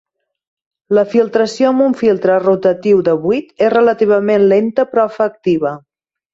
La 0.97 1.03
filtració 1.11 1.73
amb 1.73 1.85
un 1.89 1.93
filtre 1.99 2.39
rotatiu 2.45 3.05
de 3.11 3.15
buit 3.27 3.55
és 3.69 3.71
relativament 3.77 4.51
lenta 4.57 4.91
però 4.93 5.09
efectiva. 5.15 5.79